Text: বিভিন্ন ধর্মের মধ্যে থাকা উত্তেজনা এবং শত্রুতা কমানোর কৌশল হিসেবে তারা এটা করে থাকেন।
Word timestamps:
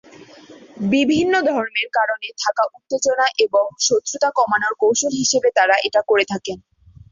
বিভিন্ন 0.93 1.33
ধর্মের 1.47 1.87
মধ্যে 2.11 2.39
থাকা 2.43 2.63
উত্তেজনা 2.69 3.25
এবং 3.45 3.65
শত্রুতা 3.79 4.29
কমানোর 4.37 4.73
কৌশল 4.81 5.13
হিসেবে 5.21 5.49
তারা 5.57 5.75
এটা 5.87 6.01
করে 6.09 6.25
থাকেন। 6.31 6.57